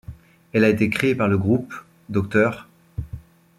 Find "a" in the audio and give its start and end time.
0.63-0.69